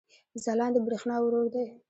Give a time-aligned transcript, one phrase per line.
[0.43, 1.65] ځلاند د برېښنا ورور دی